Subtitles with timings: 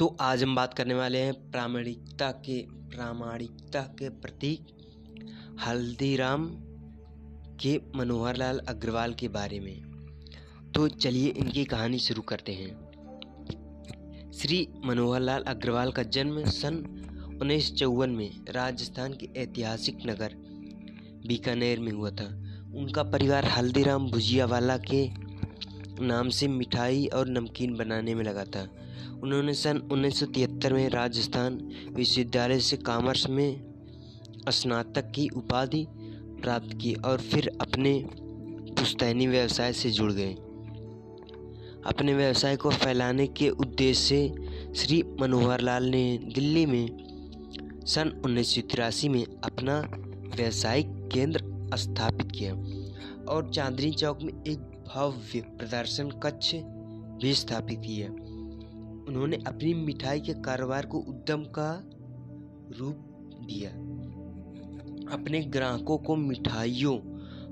[0.00, 4.66] तो आज हम बात करने वाले हैं प्रामाणिकता के प्रामाणिकता के प्रतीक
[5.66, 6.46] हल्दीराम
[7.60, 9.82] के मनोहर लाल अग्रवाल के बारे में।
[10.74, 12.70] तो चलिए इनकी कहानी शुरू करते हैं।
[14.32, 16.74] श्री मनोहर लाल अग्रवाल का जन्म सन
[17.42, 20.34] उन्नीस सौ चौवन में राजस्थान के ऐतिहासिक नगर
[21.26, 22.26] बीकानेर में हुआ था।
[22.76, 25.10] उनका परिवार हल्दीराम भुजियावाला के
[26.06, 28.79] नाम से मिठाई और नमकीन बनाने में लगा था।
[29.22, 33.60] उन्होंने सन उन्नीस सौ तिहत्तर में राजस्थान विश्वविद्यालय से कॉमर्स में
[34.50, 35.86] स्नातक की उपाधि
[36.42, 38.04] प्राप्त की और फिर अपने
[38.78, 40.32] पुस्तैनी व्यवसाय से जुड़ गए।
[41.86, 46.88] अपने व्यवसाय को फैलाने के उद्देश्य से श्री मनोहर लाल ने दिल्ली में
[47.86, 49.80] सन उन्नीस सौ तिरासी में अपना
[50.36, 52.54] व्यवसायिक केंद्र स्थापित किया
[53.32, 54.58] और चांदनी चौक में एक
[54.94, 56.54] भव्य प्रदर्शन कक्ष
[57.22, 58.08] भी स्थापित किया।
[59.10, 61.84] उन्होंने अपनी मिठाई के कारोबार को उद्यम का
[62.78, 62.96] रूप
[63.42, 63.70] दिया।
[65.14, 66.98] अपने ग्राहकों को मिठाइयों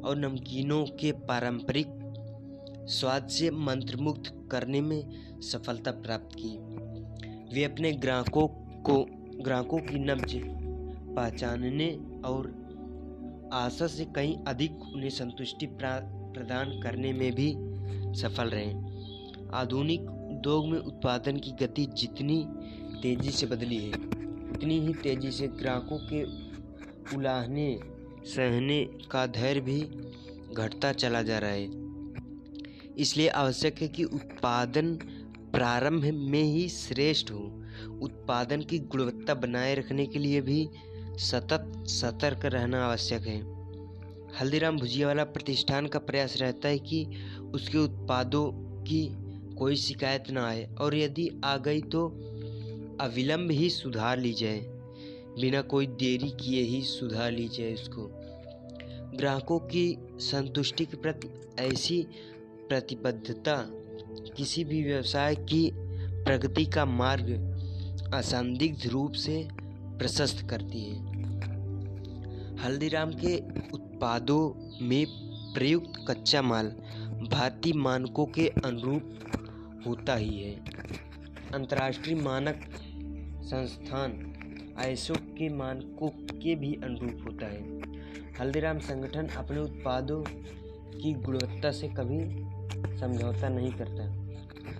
[0.00, 1.86] और नमकीनों के पारंपरिक
[2.88, 6.56] स्वाद से मंत्रमुग्ध करने में सफलता प्राप्त की।
[7.54, 8.46] वे अपने ग्राहकों
[8.82, 9.06] को,
[9.42, 10.34] ग्राहकों की नब्ज
[11.16, 11.88] पहचानने
[12.24, 12.52] और
[13.52, 17.54] आशा से कहीं अधिक उन्हें संतुष्टि प्रदान करने में भी
[18.20, 18.72] सफल रहे।
[19.54, 20.06] आधुनिक
[20.38, 22.46] उद्योग में उत्पादन की गति जितनी
[23.02, 23.92] तेज़ी से बदली है,
[24.50, 26.22] उतनी ही तेज़ी से ग्राहकों के
[27.16, 27.80] उलाहने,
[28.24, 29.80] सहने का धैर्य भी
[30.54, 31.68] घटता चला जा रहा है।
[32.98, 34.94] इसलिए आवश्यक है कि उत्पादन
[35.52, 37.62] प्रारंभ में ही श्रेष्ठ हो।
[38.02, 40.68] उत्पादन की गुणवत्ता बनाए रखने के लिए भी
[41.16, 43.40] सतत सतर्क रहना आवश्यक है।
[44.40, 47.06] हल्दीराम भुजियावाला प्रतिष्ठान का प्रयास रहता है कि
[47.54, 48.50] उसके उत्पादों
[48.82, 49.27] की
[49.58, 52.06] कोई शिकायत ना आए और यदि आ गई तो
[53.00, 54.58] अविलंब ही सुधार ली जाए
[55.40, 58.08] बिना कोई देरी किए ही सुधार ली जाए उसको।
[59.16, 61.28] ग्राहकों की संतुष्टि के प्रति
[61.60, 62.06] ऐसी
[62.68, 63.56] प्रतिबद्धता
[64.36, 67.30] किसी भी व्यवसाय की प्रगति का मार्ग
[68.14, 69.48] असंदिग्ध रूप से
[69.98, 70.96] प्रशस्त करती है।
[72.56, 73.36] हल्दीराम के
[73.74, 74.42] उत्पादों
[74.86, 75.04] में
[75.54, 76.66] प्रयुक्त कच्चा माल
[77.30, 79.14] भारतीय मानकों के अनुरूप
[79.86, 80.54] होता ही है।
[81.54, 82.64] अंतर्राष्ट्रीय मानक
[83.44, 84.12] संस्थान
[84.78, 87.62] आईएसओ के मानकों के भी अनुरूप होता है।
[88.40, 92.18] हल्दीराम संगठन अपने उत्पादों की गुणवत्ता से कभी
[92.98, 94.06] समझौता नहीं करता,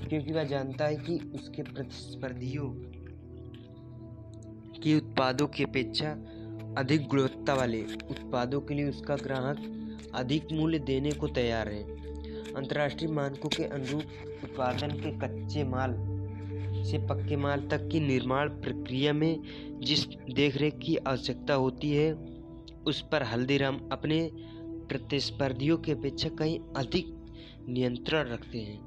[0.00, 2.68] क्योंकि वह जानता है कि उसके प्रतिस्पर्धियों
[4.76, 6.10] के उत्पादों की अपेक्षा
[6.78, 11.82] अधिक गुणवत्ता वाले उत्पादों के लिए उसका ग्राहक अधिक मूल्य देने को तैयार है।
[12.56, 14.02] अंतर्राष्ट्रीय मानकों के अनुरूप
[14.44, 15.94] उत्पादन के कच्चे माल
[16.84, 19.40] से पक्के माल तक की निर्माण प्रक्रिया में
[19.80, 22.12] जिस देखरेख की आवश्यकता होती है,
[22.86, 24.30] उस पर हल्दीराम अपने
[24.88, 27.14] प्रतिस्पर्धियों की अपेक्षा कहीं अधिक
[27.68, 28.80] नियंत्रण रखते हैं।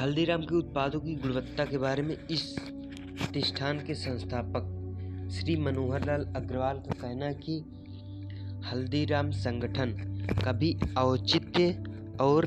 [0.00, 4.74] हल्दीराम के उत्पादों की गुणवत्ता के बारे में इस प्रतिष्ठान के संस्थापक
[5.32, 7.64] श्री मनोहर लाल अग्रवाल का कहना है कि
[8.66, 9.92] हल्दीराम संगठन
[10.44, 11.84] कभी औचित्य
[12.20, 12.46] और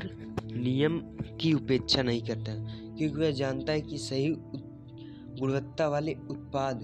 [0.52, 0.98] नियम
[1.40, 2.54] की उपेक्षा नहीं करता,
[2.96, 4.28] क्योंकि वह जानता है कि सही
[5.40, 6.80] गुणवत्ता वाले उत्पाद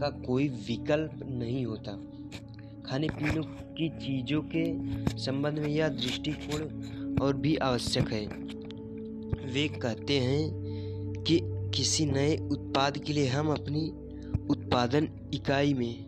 [0.00, 1.92] का कोई विकल्प नहीं होता।
[2.86, 3.42] खाने पीने
[3.74, 4.64] की चीज़ों के
[5.18, 8.26] संबंध में यह दृष्टिकोण और भी आवश्यक है।
[9.52, 11.40] वे कहते हैं कि
[11.76, 13.88] किसी नए उत्पाद के लिए हम अपनी
[14.50, 16.04] उत्पादन इकाई में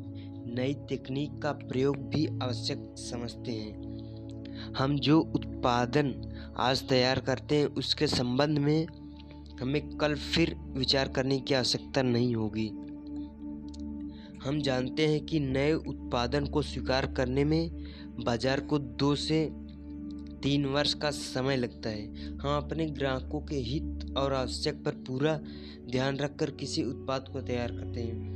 [0.54, 3.83] नई तकनीक का प्रयोग भी आवश्यक समझते हैं।
[4.76, 6.14] हम जो उत्पादन
[6.58, 8.86] आज तैयार करते हैं, उसके संबंध में
[9.60, 12.66] हमें कल फिर विचार करने की आवश्यकता नहीं होगी।
[14.44, 17.70] हम जानते हैं कि नए उत्पादन को स्वीकार करने में
[18.24, 19.44] बाज़ार को दो से
[20.42, 25.40] तीन वर्ष का समय लगता है। हम अपने ग्राहकों के हित और आवश्यक पर पूरा
[25.90, 28.32] ध्यान रखकर किसी उत्पाद को तैयार करते हैं,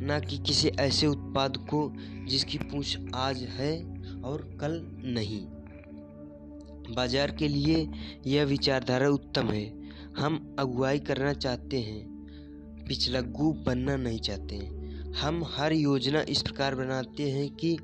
[0.00, 1.90] न कि किसी ऐसे उत्पाद को
[2.28, 3.74] जिसकी पूछ आज है
[4.22, 5.46] और कल नहीं।
[6.90, 7.88] बाज़ार के लिए
[8.26, 9.64] यह विचारधारा उत्तम है।
[10.18, 16.74] हम अगुवाई करना चाहते हैं। पिछलग्गू बनना नहीं चाहते हैं। हम हर योजना इस प्रकार
[16.74, 17.74] बनाते हैं कि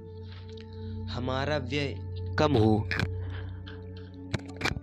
[1.10, 1.94] हमारा व्यय
[2.38, 2.74] कम हो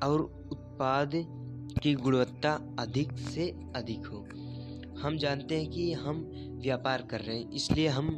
[0.04, 1.12] और उत्पाद
[1.84, 4.26] की गुणवत्ता अधिक से अधिक हो।
[5.02, 6.22] हम जानते हैं कि हम
[6.64, 8.10] व्यापार कर रहे हैं, इसलिए हम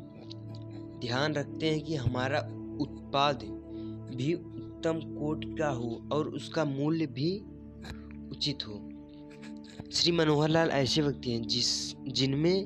[1.01, 2.39] ध्यान रखते हैं कि हमारा
[2.81, 3.43] उत्पाद
[4.15, 4.33] भी
[4.81, 7.37] उत्तम कोट का हो और उसका मूल्य भी
[8.31, 8.89] उचित हो।
[9.91, 12.65] श्री मनोहर लाल ऐसे व्यक्ति हैं जिस, जिनमें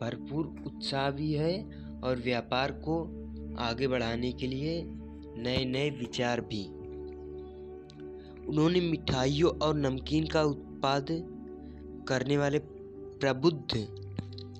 [0.00, 1.70] भरपूर उत्साह भी है
[2.04, 3.04] और व्यापार को
[3.58, 4.82] आगे बढ़ाने के लिए
[5.36, 6.64] नए नए विचार भी।
[8.48, 11.06] उन्होंने मिठाइयों और नमकीन का उत्पाद
[12.08, 12.58] करने वाले
[13.20, 13.88] प्रबुद्ध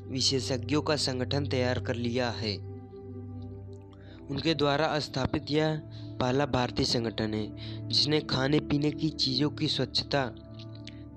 [0.07, 2.57] विशेषज्ञों का संगठन तैयार कर लिया है।
[4.31, 5.83] उनके द्वारा स्थापित यह
[6.21, 10.27] पहला भारतीय संगठन है, जिसने खाने पीने की चीज़ों की स्वच्छता,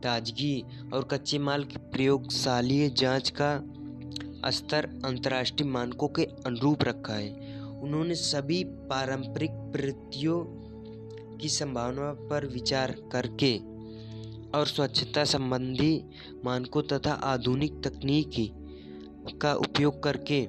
[0.03, 0.63] ताजगी
[0.93, 3.63] और कच्चे माल की प्रयोगशालीय जाँच का
[4.49, 10.43] स्तर अंतर्राष्ट्रीय मानकों के अनुरूप रखा है। उन्होंने सभी पारंपरिक प्रवृत्तियों
[11.37, 13.57] की संभावना पर विचार करके
[14.57, 16.03] और स्वच्छता संबंधी
[16.45, 18.51] मानकों तथा आधुनिक तकनीकी
[19.41, 20.41] का उपयोग करके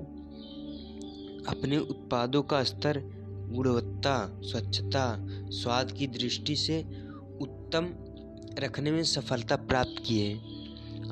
[1.49, 2.99] अपने उत्पादों का स्तर
[3.49, 6.79] गुणवत्ता, स्वच्छता, स्वाद की दृष्टि से
[7.41, 7.89] उत्तम
[8.59, 10.59] रखने में सफलता प्राप्त की है।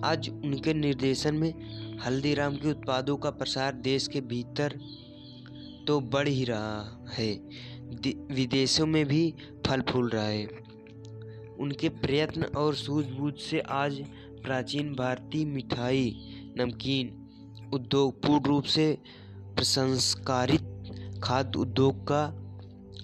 [0.04, 1.52] आज उनके निर्देशन में
[1.98, 4.78] हल्दीराम के उत्पादों का प्रसार देश के भीतर
[5.88, 7.32] तो बढ़ ही रहा है।
[8.30, 9.34] विदेशों में भी
[9.66, 10.46] फल फूल रहा है।
[11.60, 14.04] उनके प्रयत्न और सूझबूझ से आज
[14.42, 16.16] प्राचीन भारतीय मिठाई,
[16.58, 18.98] नमकीन उद्योग पूर्ण रूप से
[19.56, 20.60] प्रसंस्कारित
[21.22, 22.24] खाद्य उद्योग का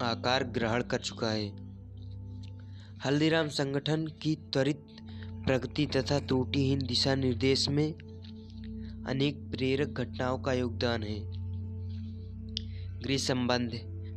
[0.03, 1.49] आकार ग्रहण कर चुका है।
[3.05, 4.87] हल्दीराम संगठन की त्वरित
[5.47, 7.95] प्रगति तथा त्रुटिहीन दिशा निर्देश में
[9.07, 11.21] अनेक प्रेरक घटनाओं का योगदान है।
[13.01, 13.71] गृह संबंध,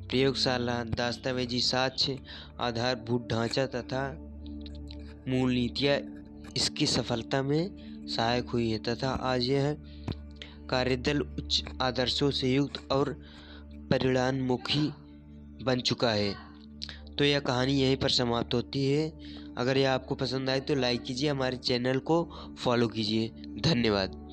[0.09, 2.19] प्रयोगशाला, दस्तावेजी साक्ष्य,
[2.59, 4.03] आधारभूत ढांचा तथा
[5.27, 5.97] मूल नीतियाँ
[6.57, 7.75] इसकी सफलता में
[8.07, 9.77] सहायक हुई है तथा आज यह
[10.69, 13.21] कार्यदल उच्च आदर्शों से युक्त और
[13.91, 14.93] परिणाममुखी
[15.63, 16.35] बन चुका है।
[17.17, 19.19] तो यह कहानी यहीं पर समाप्त होती है।
[19.57, 23.27] अगर यह आपको पसंद आए तो लाइक कीजिए, हमारे चैनल को फॉलो कीजिए।
[23.61, 24.24] धन्यवाद।